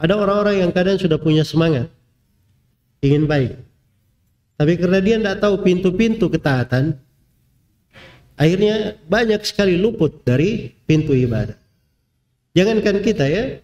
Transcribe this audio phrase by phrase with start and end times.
[0.00, 1.92] Ada orang-orang yang kadang sudah punya semangat
[3.04, 3.60] ingin baik.
[4.56, 6.96] Tapi karena dia tidak tahu pintu-pintu ketaatan,
[8.36, 11.56] akhirnya banyak sekali luput dari pintu ibadah.
[12.52, 13.60] Jangankan kita ya,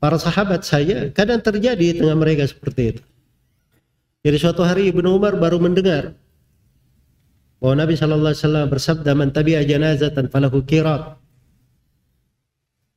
[0.00, 3.02] para sahabat saya kadang terjadi di tengah mereka seperti itu.
[4.24, 6.12] Jadi suatu hari Ibnu Umar baru mendengar
[7.60, 11.16] bahwa Nabi Shallallahu Alaihi Wasallam bersabda, "Man tabi'a janazatan falahu kirat."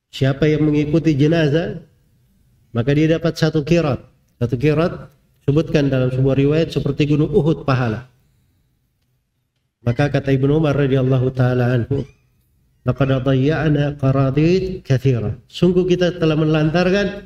[0.10, 1.86] Siapa yang mengikuti jenazah,
[2.74, 4.00] maka dia dapat satu kirat.
[4.40, 5.10] Satu kirat
[5.44, 8.08] sebutkan dalam sebuah riwayat seperti gunung Uhud pahala.
[9.82, 12.04] Maka kata Ibnu Umar radhiyallahu taala anhu,
[12.84, 17.26] "Laqad dhayya'na qaradid katsira." Sungguh kita telah melantarkan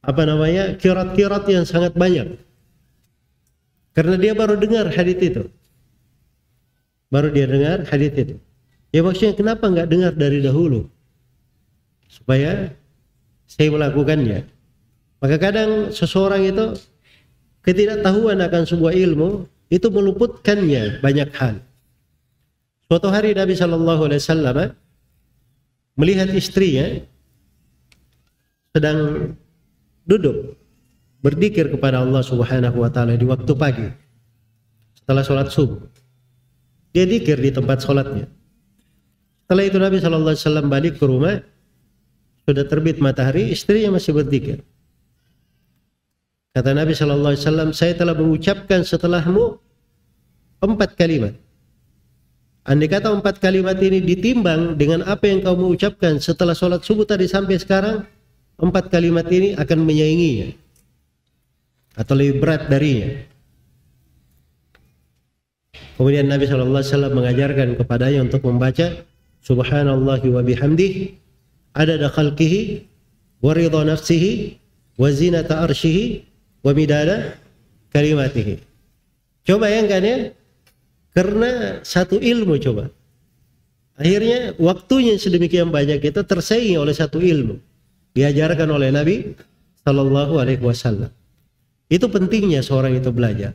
[0.00, 0.80] apa namanya?
[0.80, 2.40] kirat-kirat yang sangat banyak.
[3.92, 5.42] Karena dia baru dengar hadis itu.
[7.10, 8.34] Baru dia dengar hadis itu.
[8.94, 10.86] Ya maksudnya kenapa nggak dengar dari dahulu?
[12.08, 12.74] Supaya
[13.50, 14.46] saya melakukannya.
[15.18, 16.78] Maka kadang seseorang itu
[17.66, 21.58] ketidaktahuan akan sebuah ilmu itu meluputkannya banyak hal.
[22.86, 24.58] Suatu hari Nabi Shallallahu Alaihi Wasallam
[25.98, 27.02] melihat istrinya
[28.70, 29.30] sedang
[30.06, 30.54] duduk
[31.20, 33.86] berzikir kepada Allah Subhanahu Wa Taala di waktu pagi
[34.94, 35.82] setelah sholat subuh.
[36.90, 38.26] Dia dikir di tempat sholatnya.
[39.46, 41.38] Setelah itu Nabi Shallallahu Alaihi Wasallam balik ke rumah
[42.50, 44.58] sudah terbit matahari, istrinya masih berzikir.
[46.50, 49.54] Kata Nabi Shallallahu Alaihi Wasallam, saya telah mengucapkan setelahmu
[50.60, 51.38] empat kalimat.
[52.66, 57.24] Andai kata empat kalimat ini ditimbang dengan apa yang kamu ucapkan setelah sholat subuh tadi
[57.24, 58.04] sampai sekarang,
[58.60, 60.52] empat kalimat ini akan menyainginya
[61.96, 63.24] atau lebih berat darinya.
[65.96, 68.86] Kemudian Nabi Shallallahu Alaihi Wasallam mengajarkan kepadanya untuk membaca
[69.40, 71.16] Subhanallah wa bihamdih
[71.74, 72.86] adada khalqihi
[73.40, 74.58] wa ridha nafsihi
[75.00, 76.24] wa zinata arshihi
[76.60, 77.36] wa midada
[77.94, 78.60] kalimatihi.
[79.46, 80.16] Coba bayangkan ya,
[81.16, 82.92] karena satu ilmu coba.
[84.00, 87.60] Akhirnya waktunya sedemikian banyak kita tersaingi oleh satu ilmu.
[88.16, 89.36] Diajarkan oleh Nabi
[89.84, 91.12] Sallallahu Alaihi Wasallam.
[91.90, 93.52] Itu pentingnya seorang itu belajar.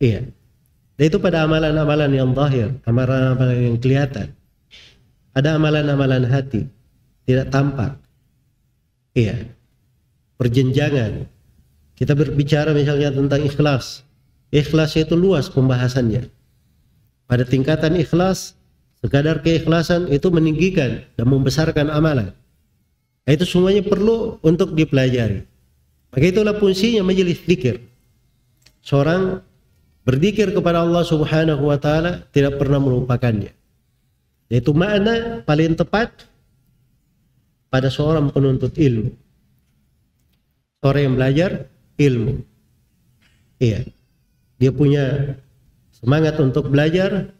[0.00, 0.26] Iya.
[0.96, 4.32] Dan itu pada amalan-amalan yang zahir, amalan-amalan yang kelihatan.
[5.36, 6.66] Ada amalan-amalan hati,
[7.24, 7.96] tidak tampak.
[9.16, 9.50] Iya.
[10.40, 11.28] Perjenjangan,
[12.00, 14.06] kita berbicara misalnya tentang ikhlas.
[14.48, 16.32] Ikhlas itu luas pembahasannya.
[17.28, 18.56] Pada tingkatan ikhlas,
[19.04, 22.32] sekadar keikhlasan itu meninggikan dan membesarkan amalan.
[23.28, 25.44] Itu semuanya perlu untuk dipelajari.
[26.10, 27.78] Maka itulah fungsinya majelis zikir.
[28.82, 29.44] Seorang
[30.02, 33.54] berzikir kepada Allah Subhanahu wa taala tidak pernah melupakannya.
[34.50, 36.26] Itu makna paling tepat
[37.70, 39.14] pada seorang penuntut ilmu.
[40.82, 41.50] Seorang yang belajar
[41.96, 42.34] ilmu.
[43.62, 43.86] Iya.
[44.60, 45.04] Dia punya
[45.94, 47.32] semangat untuk belajar.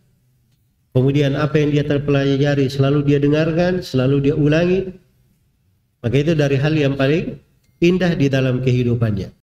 [0.90, 4.90] Kemudian apa yang dia terpelajari selalu dia dengarkan, selalu dia ulangi.
[6.00, 7.38] Maka itu dari hal yang paling
[7.78, 9.30] indah di dalam kehidupannya.